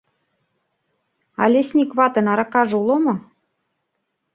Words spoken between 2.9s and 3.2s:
мо?